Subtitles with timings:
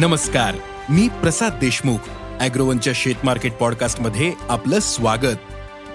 [0.00, 0.54] नमस्कार
[0.90, 1.98] मी प्रसाद देशमुख
[2.40, 5.36] अॅग्रोवनच्या शेत मार्केट पॉडकास्टमध्ये आपलं स्वागत.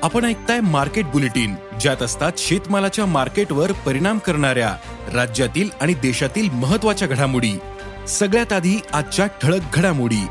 [0.03, 4.76] आपण ऐकताय मार्केट बुलेटिन ज्यात असतात शेतमालाच्या मार्केटवर परिणाम करणाऱ्या
[5.13, 7.51] राज्यातील आणि देशातील महत्त्वाच्या घडामोडी.
[8.07, 10.26] सगळ्यात आधी आजच्या ठळक घडामोडी.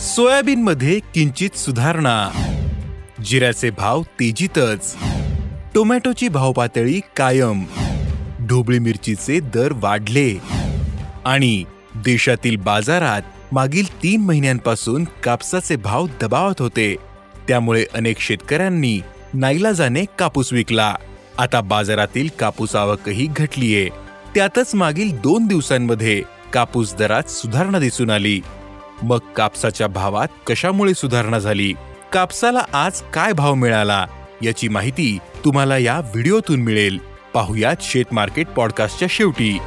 [0.00, 2.30] सोयाबीन मध्ये किंचित सुधारणा.
[3.24, 4.96] जिऱ्याचे भाव तेजीतच.
[5.74, 7.64] टोमॅटोची भाव पातळी कायम.
[8.40, 10.57] ढोबळी मिरचीचे दर वाढले.
[11.28, 11.64] आणि
[11.94, 16.96] देशातील बाजारात मागील तीन महिन्यांपासून कापसाचे भाव दबावत होते.
[17.48, 19.00] त्यामुळे अनेक शेतकऱ्यांनी
[19.34, 20.94] नाईलाजाने कापूस विकला.
[21.38, 23.88] आता बाजारातील कापूस आवकही घटलीये.
[24.34, 28.40] त्यातच मागील दोन दिवसांमध्ये कापूस दरात सुधारणा दिसून आली.
[29.02, 31.74] मग कापसाच्या भावात कशामुळे सुधारणा झाली?
[32.12, 34.06] कापसाला आज काय भाव मिळाला?
[34.42, 36.98] याची माहिती तुम्हाला या व्हिडिओतून मिळेल.
[37.34, 39.58] पाहुयात शेत मार्केट पॉडकास्टच्या शेवटी.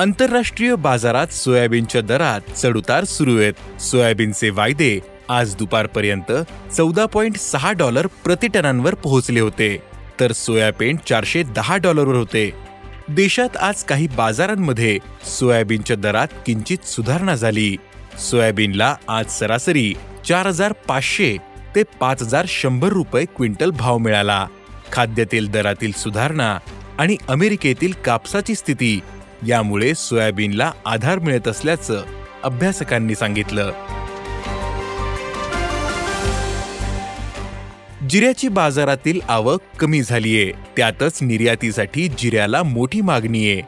[0.00, 3.80] आंतरराष्ट्रीय बाजारात सोयाबीनच्या दरात चढउतार सुरू आहेत.
[3.80, 6.32] सोयाबीनचे वायदे आज दुपारपर्यंत
[6.76, 9.78] चौदा पॉइंट सहा डॉलर प्रति टनांवर पोहोचले होते.
[10.20, 12.50] तर सोयाबीन चारशे दहा डॉलरवर होते.
[13.08, 17.76] देशात आज काही बाजारांमध्ये सोयाबीनच्या दरात किंचित सुधारणा झाली.
[18.30, 19.94] सोयाबीनला आज सरासरी
[20.28, 21.36] चार हजार पाचशे
[21.74, 24.46] ते पाच हजार शंभर रुपये क्विंटल भाव मिळाला.
[24.92, 26.58] खाद्यतेल दरातील सुधारणा
[26.98, 29.00] आणि अमेरिकेतील कापसाची स्थिती
[29.46, 32.04] यामुळे सोयाबीनला आधार मिळत असल्याचं
[32.42, 33.72] अभ्यासकांनी सांगितलं.
[38.10, 40.52] जिऱ्याची बाजारातील आवक कमी झालीये.
[40.76, 43.62] त्यातच निर्यातीसाठी जिऱ्याला मोठी मागणी आहे.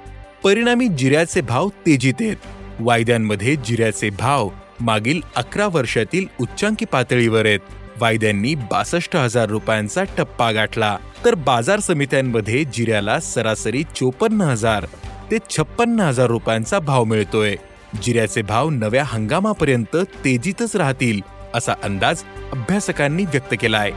[0.44, 2.36] परिणामी जिऱ्याचे भाव तेजीत आहेत.
[2.80, 4.48] वायद्यांमध्ये जिऱ्याचे भाव
[4.80, 7.60] मागील अकरा वर्षातील उच्चांकी पातळीवर आहेत.
[8.00, 10.97] वायद्यांनी बासष्ट हजार रुपयांचा टप्पा गाठला.
[11.25, 14.86] तर बाजार समित्यांमध्ये जिऱ्याला सरासरी चोपन्न हजार
[15.30, 17.56] ते छप्पन्न हजार रुपयांचा भाव मिळतोय.
[18.02, 21.20] जिऱ्याचे भाव नव्या हंगामापर्यंत तेजीतच राहतील
[21.54, 22.22] असा अंदाज
[22.53, 23.91] अभ्यासकांनी व्यक्त केलाय.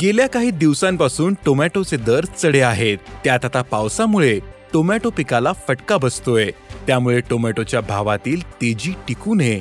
[0.00, 2.98] गेल्या काही दिवसांपासून टोमॅटोचे दर चढे आहेत.
[3.24, 4.40] त्यात आता पावसामुळे
[4.72, 6.50] टोमॅटो पिकाला फटका बसतोय.
[6.86, 9.60] त्यामुळे टोमॅटोच्या भावातील तेजी टिकू नये.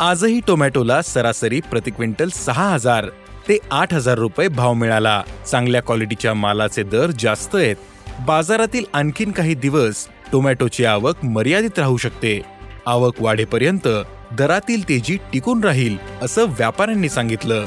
[0.00, 3.06] आजही टोमॅटोला सरासरी प्रति क्विंटल सहा हजार.
[3.48, 5.22] ते आठ हजार रुपये भाव मिळाला.
[5.50, 7.76] चांगल्या क्वालिटीच्या मालाचे दर जास्त आहेत.
[8.26, 12.40] बाजारातील आणखीन काही दिवस टोमॅटोची आवक मर्यादित राहू शकते.
[12.86, 13.88] आवक वाढेपर्यंत
[14.38, 17.64] दरातील तेजी टिकून राहील असं व्यापाऱ्यांनी सांगितलं.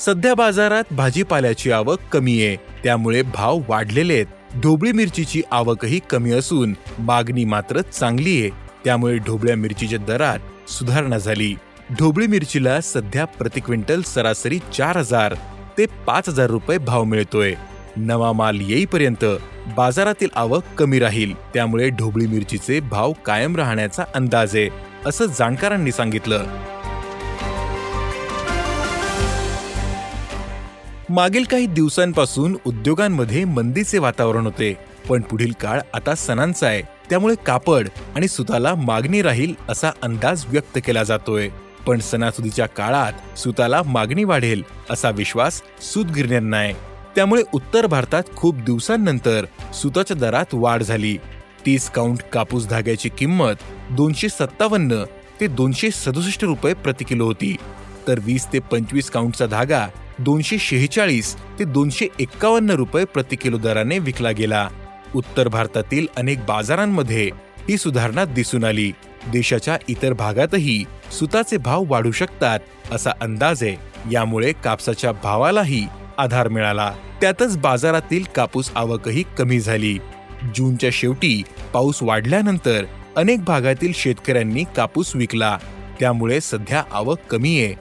[0.00, 2.56] सध्या बाजारात भाजीपाल्याची आवक कमी आहे.
[2.84, 4.26] त्यामुळे भाव वाढलेले आहेत.
[4.62, 8.50] ढोबळी मिरचीची आवकही कमी असून मागणी मात्र चांगली आहे.
[8.84, 10.38] त्यामुळे ढोबळ्या मिरचीच्या दरात
[10.68, 11.54] सुधारणा झाली.
[11.98, 15.34] ढोबळी मिरचीला सध्या प्रति क्विंटल सरासरी चार हजार
[15.78, 17.54] ते पाच हजार रुपये भाव मिळतोय.
[17.96, 19.24] नवा माल येईपर्यंत
[19.76, 21.34] बाजारातील आवक कमी राहील.
[21.54, 24.68] त्यामुळे ढोबळी मिरचीचे भाव कायम राहण्याचा अंदाज आहे
[25.06, 26.46] असं जाणकारांनी सांगितलं.
[31.10, 36.91] मागील काही दिवसांपासून उद्योगांमध्ये मंदीचे वातावरण होते पण पुढील काळ आता सणांचा आहे.
[37.10, 41.48] त्यामुळे कापड आणि सुताला मागणी राहील असा अंदाज व्यक्त केला जातोय.
[41.86, 46.72] पण सणासुदीच्या काळात सुताला मागणी वाढेल असा विश्वास सुतगिरण्यांना आहे.
[47.16, 51.16] त्यामुळे उत्तर भारतात खूप दिवसांनंतर सुताच्या दरात वाढ झाली.
[51.66, 53.54] तीस काउंट कापूस धाग्याची किंमत
[53.90, 55.04] दोनशे सत्तावन्न
[55.40, 57.56] ते दोनशे सदुसष्ट रुपये प्रति किलो होती.
[58.08, 59.86] तर वीस ते पंचवीस काउंटचा धागा
[60.18, 64.68] दोनशे शेहेचाळीस ते दोनशे एक्कावन्न रुपये प्रति किलो दराने विकला गेला.
[65.14, 67.30] उत्तर भारतातील अनेक बाजारांमध्ये
[67.68, 68.92] ही सुधारणा दिसून आली.
[69.32, 70.84] देशाच्या इतर भागातही
[71.18, 72.60] सुताचे भाव वाढू शकतात
[72.92, 73.76] असा अंदाज आहे
[74.12, 75.86] यामुळे कापसाच्या भावालाही
[76.18, 76.92] आधार मिळाला.
[77.20, 79.98] त्यातच बाजारातील कापूस आवकही कमी झाली.
[80.54, 81.42] जूनच्या शेवटी
[81.72, 82.84] पाऊस वाढल्यानंतर
[83.16, 85.58] अनेक भागातील शेतकऱ्यांनी कापूस विकला.
[86.00, 87.74] त्यामुळे सध्या आवक कमी आहे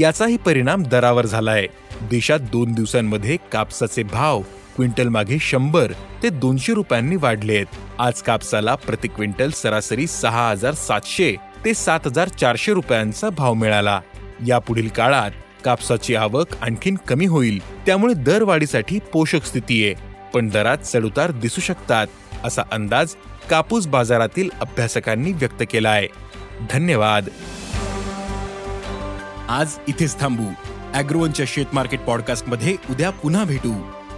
[0.00, 1.66] याचाही परिणाम दरावर झालाय.
[2.02, 4.42] देशात दोन दिवसांमध्ये कापसाचे भाव
[4.76, 7.66] क्विंटल मागे शंभर ते दोनशे रुपयांनी वाढले आहेत.
[7.98, 14.00] आज कापसाला प्रति क्विंटल सरासरी सहा हजार सातशे ते सात हजार चारशे रुपयांचा भाव मिळाला.
[14.46, 15.30] यापुढील काळात
[15.64, 17.84] कापसाची आवक आणखीन कमी होईल.
[17.86, 19.94] त्यामुळे दरवाढीसाठी पोषक स्थिती आहे.
[20.34, 22.06] पण दरात चढउतार दिसू शकतात
[22.44, 23.14] असा अंदाज
[23.50, 26.08] कापूस बाजारातील अभ्यासकांनी व्यक्त केला आहे.
[26.70, 27.28] धन्यवाद.
[29.48, 30.44] आज इथेच थांबू.
[30.94, 33.99] अॅग्रोवनच्या शेत मार्केट पॉडकास्टमध्ये उद्या पुन्हा भेटू.